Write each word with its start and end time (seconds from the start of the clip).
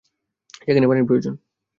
সেখানে 0.59 0.87
পানির 0.87 1.07
প্রয়োজন। 1.07 1.33